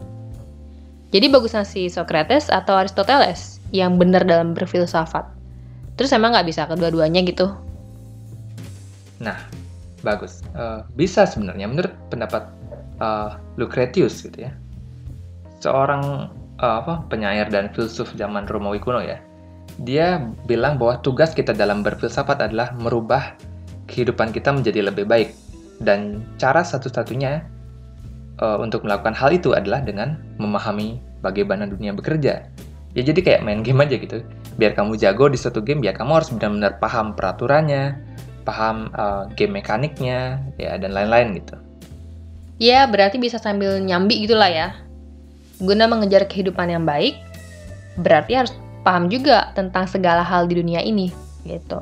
Jadi 1.16 1.26
bagusnya 1.32 1.64
si 1.64 1.88
Socrates 1.88 2.52
atau 2.52 2.76
Aristoteles? 2.76 3.58
yang 3.76 4.00
benar 4.00 4.24
dalam 4.24 4.56
berfilsafat. 4.56 5.28
Terus 5.98 6.14
emang 6.14 6.36
nggak 6.36 6.48
bisa 6.48 6.70
kedua-duanya 6.70 7.26
gitu? 7.26 7.50
Nah, 9.18 9.38
bagus. 10.06 10.46
Uh, 10.54 10.86
bisa 10.94 11.26
sebenarnya 11.26 11.66
menurut 11.66 11.94
pendapat 12.14 12.46
uh, 13.02 13.42
Lucretius 13.58 14.22
gitu 14.22 14.48
ya. 14.48 14.52
Seorang 15.58 16.30
uh, 16.62 16.76
apa 16.86 17.02
penyair 17.10 17.50
dan 17.50 17.74
filsuf 17.74 18.14
zaman 18.14 18.46
Romawi 18.46 18.78
kuno 18.78 19.02
ya. 19.02 19.18
Dia 19.82 20.22
bilang 20.46 20.78
bahwa 20.78 21.02
tugas 21.02 21.34
kita 21.34 21.54
dalam 21.54 21.82
berfilsafat 21.82 22.40
adalah 22.40 22.74
merubah 22.78 23.34
kehidupan 23.90 24.32
kita 24.32 24.54
menjadi 24.54 24.94
lebih 24.94 25.10
baik. 25.10 25.34
Dan 25.82 26.26
cara 26.42 26.62
satu-satunya 26.62 27.46
uh, 28.42 28.58
untuk 28.62 28.86
melakukan 28.86 29.14
hal 29.14 29.34
itu 29.34 29.54
adalah 29.54 29.82
dengan 29.82 30.18
memahami 30.38 31.02
bagaimana 31.22 31.66
dunia 31.66 31.94
bekerja. 31.94 32.48
Ya 32.98 33.02
jadi 33.06 33.20
kayak 33.22 33.42
main 33.46 33.62
game 33.62 33.84
aja 33.84 33.96
gitu. 33.98 34.26
Biar 34.58 34.74
kamu 34.74 34.98
jago 34.98 35.30
di 35.30 35.38
suatu 35.38 35.62
game 35.62 35.86
ya 35.86 35.94
kamu 35.94 36.18
harus 36.18 36.30
benar-benar 36.34 36.82
paham 36.82 37.14
peraturannya 37.14 38.02
paham 38.48 38.90
uh, 38.96 39.28
game 39.36 39.60
mekaniknya 39.60 40.42
ya 40.56 40.80
dan 40.80 40.96
lain-lain 40.96 41.38
gitu. 41.38 41.56
Ya 42.58 42.90
berarti 42.90 43.22
bisa 43.22 43.38
sambil 43.38 43.78
nyambi 43.84 44.26
gitulah 44.26 44.50
ya. 44.50 44.74
Guna 45.62 45.86
mengejar 45.86 46.26
kehidupan 46.26 46.70
yang 46.74 46.86
baik 46.86 47.18
berarti 47.98 48.34
harus 48.38 48.54
paham 48.86 49.10
juga 49.10 49.52
tentang 49.58 49.90
segala 49.90 50.22
hal 50.22 50.46
di 50.50 50.58
dunia 50.58 50.82
ini 50.82 51.14
gitu. 51.46 51.82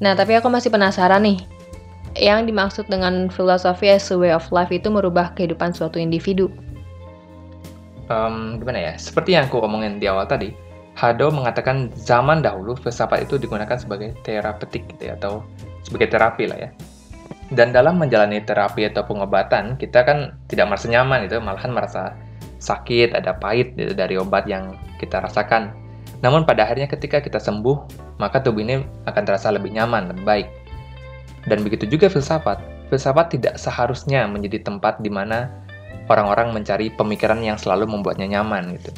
Nah 0.00 0.12
tapi 0.12 0.36
aku 0.36 0.48
masih 0.52 0.68
penasaran 0.72 1.24
nih 1.24 1.57
yang 2.16 2.48
dimaksud 2.48 2.88
dengan 2.88 3.28
filosofi 3.28 3.92
as 3.92 4.08
a 4.08 4.16
way 4.16 4.32
of 4.32 4.46
life 4.54 4.72
itu 4.72 4.88
merubah 4.88 5.34
kehidupan 5.36 5.74
suatu 5.76 6.00
individu 6.00 6.48
um, 8.08 8.58
gimana 8.58 8.92
ya? 8.92 8.92
Seperti 8.96 9.36
yang 9.36 9.46
aku 9.46 9.62
omongin 9.62 10.00
di 10.00 10.08
awal 10.08 10.26
tadi, 10.26 10.50
Hado 10.98 11.30
mengatakan 11.30 11.94
zaman 11.94 12.42
dahulu 12.42 12.74
filsafat 12.74 13.30
itu 13.30 13.38
digunakan 13.38 13.78
sebagai 13.78 14.18
terapeutik 14.26 14.88
gitu 14.96 15.12
ya, 15.12 15.14
atau 15.14 15.46
sebagai 15.86 16.10
terapi 16.10 16.50
lah 16.50 16.58
ya. 16.58 16.70
Dan 17.48 17.72
dalam 17.72 17.96
menjalani 17.96 18.44
terapi 18.44 18.90
atau 18.90 19.06
pengobatan, 19.06 19.78
kita 19.80 20.04
kan 20.04 20.36
tidak 20.50 20.68
merasa 20.68 20.90
nyaman 20.90 21.24
itu, 21.24 21.38
malahan 21.40 21.72
merasa 21.72 22.12
sakit, 22.58 23.14
ada 23.14 23.38
pahit 23.38 23.72
gitu, 23.78 23.94
dari 23.94 24.18
obat 24.18 24.44
yang 24.50 24.74
kita 24.98 25.22
rasakan. 25.22 25.72
Namun 26.18 26.42
pada 26.42 26.66
akhirnya 26.66 26.90
ketika 26.90 27.22
kita 27.22 27.38
sembuh, 27.38 27.88
maka 28.18 28.42
tubuh 28.42 28.60
ini 28.66 28.82
akan 29.06 29.22
terasa 29.22 29.54
lebih 29.54 29.70
nyaman, 29.70 30.10
lebih 30.10 30.24
baik. 30.26 30.48
Dan 31.48 31.64
begitu 31.64 31.88
juga 31.88 32.12
filsafat. 32.12 32.60
Filsafat 32.92 33.32
tidak 33.32 33.56
seharusnya 33.56 34.28
menjadi 34.28 34.60
tempat 34.60 35.00
di 35.00 35.08
mana 35.08 35.48
orang-orang 36.12 36.52
mencari 36.52 36.92
pemikiran 36.92 37.40
yang 37.40 37.56
selalu 37.56 37.88
membuatnya 37.88 38.28
nyaman 38.38 38.76
gitu. 38.76 38.92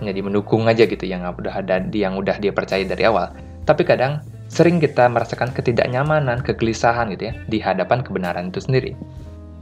Jadi 0.00 0.20
mendukung 0.24 0.64
aja 0.64 0.88
gitu 0.88 1.04
yang 1.04 1.26
udah 1.28 1.60
ada 1.60 1.84
yang 1.92 2.16
udah 2.16 2.40
dia 2.40 2.54
percaya 2.54 2.86
dari 2.86 3.04
awal. 3.04 3.34
Tapi 3.68 3.84
kadang 3.84 4.24
sering 4.50 4.82
kita 4.82 5.06
merasakan 5.06 5.52
ketidaknyamanan, 5.54 6.42
kegelisahan 6.42 7.12
gitu 7.14 7.30
ya 7.30 7.34
di 7.46 7.58
hadapan 7.60 8.00
kebenaran 8.00 8.48
itu 8.50 8.64
sendiri. 8.64 8.96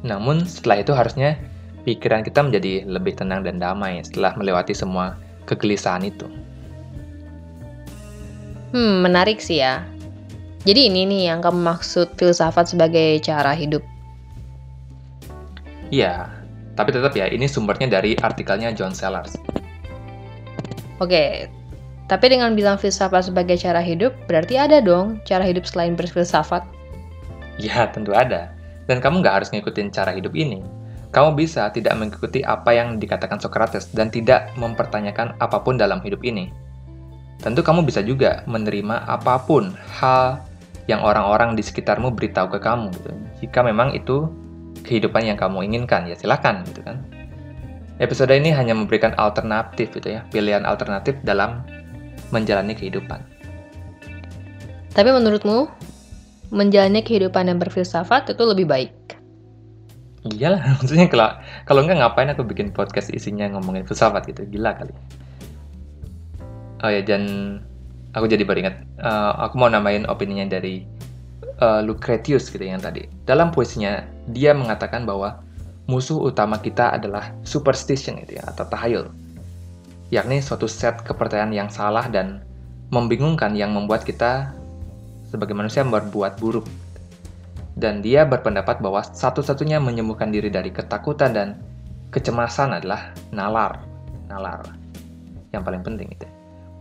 Namun 0.07 0.47
setelah 0.47 0.81
itu 0.87 0.93
harusnya 0.95 1.35
pikiran 1.83 2.23
kita 2.23 2.41
menjadi 2.41 2.87
lebih 2.87 3.19
tenang 3.19 3.43
dan 3.43 3.59
damai 3.59 4.01
setelah 4.07 4.33
melewati 4.39 4.73
semua 4.73 5.19
kegelisahan 5.51 6.07
itu. 6.07 6.31
Hmm, 8.71 9.01
menarik 9.03 9.41
sih 9.41 9.65
ya. 9.65 9.83
Jadi 10.69 10.93
ini 10.93 11.09
nih 11.09 11.33
yang 11.33 11.41
kamu 11.41 11.65
maksud 11.65 12.21
filsafat 12.21 12.77
sebagai 12.77 13.25
cara 13.25 13.57
hidup. 13.57 13.81
Iya, 15.89 16.29
tapi 16.77 16.93
tetap 16.93 17.17
ya, 17.17 17.25
ini 17.25 17.49
sumbernya 17.49 17.89
dari 17.89 18.13
artikelnya 18.21 18.77
John 18.77 18.93
Sellers. 18.93 19.41
Oke, 21.01 21.49
tapi 22.05 22.29
dengan 22.29 22.53
bilang 22.53 22.77
filsafat 22.77 23.33
sebagai 23.33 23.57
cara 23.57 23.81
hidup, 23.81 24.13
berarti 24.29 24.61
ada 24.61 24.85
dong 24.85 25.25
cara 25.25 25.41
hidup 25.41 25.65
selain 25.65 25.97
berfilsafat? 25.97 26.61
Ya, 27.57 27.89
tentu 27.89 28.13
ada. 28.13 28.53
Dan 28.93 29.01
kamu 29.01 29.25
nggak 29.25 29.41
harus 29.41 29.49
ngikutin 29.49 29.89
cara 29.89 30.13
hidup 30.13 30.37
ini. 30.37 30.61
Kamu 31.17 31.33
bisa 31.33 31.73
tidak 31.73 31.97
mengikuti 31.97 32.45
apa 32.45 32.77
yang 32.77 33.01
dikatakan 33.01 33.41
Socrates 33.41 33.89
dan 33.97 34.13
tidak 34.13 34.53
mempertanyakan 34.61 35.33
apa 35.41 35.65
pun 35.65 35.81
dalam 35.81 36.05
hidup 36.05 36.21
ini. 36.29 36.53
Tentu 37.41 37.65
kamu 37.65 37.89
bisa 37.89 38.05
juga 38.05 38.45
menerima 38.45 39.09
apa 39.09 39.41
pun 39.41 39.73
hal 39.97 40.45
yang 40.89 41.05
orang-orang 41.05 41.53
di 41.55 41.63
sekitarmu 41.63 42.17
beritahu 42.17 42.49
ke 42.57 42.59
kamu. 42.59 42.89
Gitu. 42.97 43.11
Jika 43.45 43.61
memang 43.61 43.93
itu 43.93 44.27
kehidupan 44.83 45.29
yang 45.29 45.37
kamu 45.37 45.69
inginkan, 45.69 46.09
ya 46.09 46.17
silakan 46.17 46.65
gitu 46.65 46.81
kan. 46.81 47.05
Episode 48.01 48.33
ini 48.33 48.51
hanya 48.51 48.73
memberikan 48.73 49.13
alternatif 49.21 49.93
gitu 49.93 50.19
ya, 50.19 50.25
pilihan 50.33 50.65
alternatif 50.65 51.21
dalam 51.23 51.63
menjalani 52.33 52.73
kehidupan. 52.73 53.21
Tapi 54.97 55.11
menurutmu, 55.13 55.69
menjalani 56.49 57.05
kehidupan 57.05 57.53
yang 57.53 57.59
berfilsafat 57.61 58.33
itu 58.33 58.43
lebih 58.49 58.65
baik? 58.65 58.95
Iyalah, 60.25 60.63
maksudnya 60.81 61.07
kalau 61.13 61.29
kalau 61.69 61.81
enggak 61.85 62.01
ngapain 62.01 62.31
aku 62.33 62.43
bikin 62.49 62.73
podcast 62.73 63.13
isinya 63.13 63.45
ngomongin 63.53 63.85
filsafat 63.85 64.25
gitu, 64.31 64.47
gila 64.49 64.73
kali. 64.73 64.95
Oh 66.87 66.91
ya, 66.91 67.03
dan 67.03 67.23
aku 68.19 68.27
jadi 68.27 68.43
beringat, 68.43 68.83
uh, 68.99 69.39
aku 69.47 69.55
mau 69.63 69.71
namain 69.71 70.03
opininya 70.11 70.59
dari 70.59 70.83
uh, 71.63 71.81
Lucretius 71.87 72.51
gitu 72.51 72.63
yang 72.67 72.83
tadi. 72.83 73.07
Dalam 73.23 73.55
puisinya 73.55 74.03
dia 74.27 74.51
mengatakan 74.53 75.07
bahwa 75.07 75.39
musuh 75.89 76.21
utama 76.21 76.59
kita 76.61 76.99
adalah 76.99 77.33
superstition 77.47 78.19
gitu 78.27 78.37
ya 78.37 78.45
atau 78.51 78.67
tahayul. 78.67 79.07
Yakni 80.11 80.41
suatu 80.41 80.67
set 80.67 81.05
kepercayaan 81.05 81.53
yang 81.53 81.71
salah 81.71 82.05
dan 82.09 82.41
membingungkan 82.89 83.53
yang 83.53 83.77
membuat 83.77 84.05
kita 84.05 84.53
sebagai 85.29 85.53
manusia 85.53 85.85
berbuat 85.85 86.41
buruk. 86.41 86.65
Dan 87.79 88.03
dia 88.03 88.27
berpendapat 88.27 88.83
bahwa 88.83 89.07
satu-satunya 89.07 89.79
menyembuhkan 89.79 90.35
diri 90.35 90.51
dari 90.51 90.75
ketakutan 90.75 91.31
dan 91.31 91.49
kecemasan 92.11 92.75
adalah 92.75 93.15
nalar. 93.31 93.79
Nalar. 94.27 94.67
Yang 95.55 95.63
paling 95.63 95.83
penting 95.87 96.09
itu. 96.11 96.27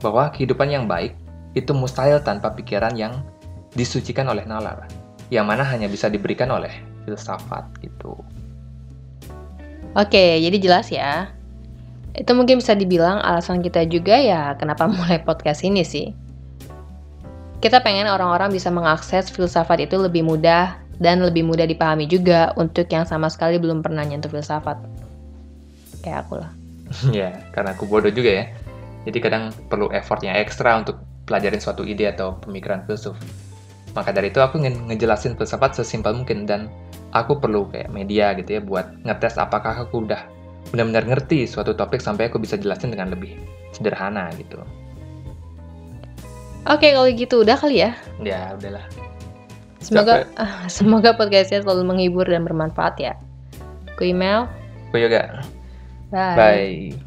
Bahwa 0.02 0.34
kehidupan 0.34 0.74
yang 0.74 0.90
baik 0.90 1.14
itu 1.58 1.74
mustahil 1.74 2.22
tanpa 2.22 2.54
pikiran 2.54 2.94
yang 2.94 3.26
disucikan 3.74 4.30
oleh 4.30 4.46
nalar, 4.46 4.86
yang 5.34 5.50
mana 5.50 5.66
hanya 5.66 5.90
bisa 5.90 6.06
diberikan 6.08 6.54
oleh 6.54 6.72
filsafat 7.10 7.66
gitu. 7.82 8.14
Oke, 9.98 10.38
jadi 10.38 10.58
jelas 10.62 10.94
ya. 10.94 11.34
Itu 12.14 12.34
mungkin 12.38 12.62
bisa 12.62 12.78
dibilang 12.78 13.22
alasan 13.22 13.66
kita 13.66 13.86
juga 13.90 14.18
ya 14.18 14.54
kenapa 14.58 14.86
mulai 14.94 15.18
podcast 15.26 15.66
ini 15.66 15.82
sih. 15.82 16.14
Kita 17.58 17.82
pengen 17.82 18.06
orang-orang 18.06 18.54
bisa 18.54 18.70
mengakses 18.70 19.34
filsafat 19.34 19.90
itu 19.90 19.98
lebih 19.98 20.22
mudah 20.22 20.78
dan 21.02 21.26
lebih 21.26 21.42
mudah 21.42 21.66
dipahami 21.66 22.06
juga 22.06 22.54
untuk 22.54 22.86
yang 22.90 23.06
sama 23.06 23.30
sekali 23.34 23.58
belum 23.58 23.82
pernah 23.82 24.06
nyentuh 24.06 24.30
filsafat. 24.30 24.78
Kayak 26.06 26.30
aku 26.30 26.34
lah. 26.42 26.52
ya, 27.18 27.34
karena 27.54 27.74
aku 27.74 27.90
bodoh 27.90 28.14
juga 28.14 28.30
ya. 28.30 28.46
Jadi 29.08 29.18
kadang 29.24 29.56
perlu 29.72 29.88
effort 29.96 30.20
yang 30.22 30.36
ekstra 30.36 30.78
untuk 30.78 31.00
pelajarin 31.28 31.60
suatu 31.60 31.84
ide 31.84 32.08
atau 32.08 32.40
pemikiran 32.40 32.88
filsuf. 32.88 33.20
Maka 33.94 34.16
dari 34.16 34.32
itu 34.32 34.40
aku 34.40 34.64
ingin 34.64 34.88
ngejelasin 34.88 35.36
filsafat 35.36 35.76
sesimpel 35.76 36.16
mungkin 36.16 36.48
dan 36.48 36.72
aku 37.12 37.38
perlu 37.38 37.68
kayak 37.70 37.92
media 37.92 38.32
gitu 38.40 38.58
ya 38.58 38.62
buat 38.64 38.88
ngetes 39.04 39.36
apakah 39.36 39.76
aku 39.76 40.08
udah 40.08 40.22
benar-benar 40.72 41.08
ngerti 41.08 41.48
suatu 41.48 41.76
topik 41.76 42.00
sampai 42.04 42.28
aku 42.32 42.40
bisa 42.40 42.56
jelasin 42.60 42.92
dengan 42.92 43.12
lebih 43.12 43.36
sederhana 43.76 44.32
gitu. 44.40 44.60
Oke, 46.68 46.92
kalau 46.92 47.08
gitu 47.08 47.48
udah 47.48 47.56
kali 47.56 47.80
ya? 47.80 47.96
Ya, 48.20 48.52
udahlah. 48.60 48.84
Semoga 49.80 50.28
uh, 50.36 50.68
semoga 50.68 51.16
podcastnya 51.16 51.64
selalu 51.64 51.96
menghibur 51.96 52.28
dan 52.28 52.44
bermanfaat 52.44 53.00
ya. 53.00 53.14
Ku 53.96 54.04
email. 54.04 54.52
Ku 54.92 55.00
juga. 55.00 55.48
Bye. 56.12 56.36
Bye. 56.36 57.07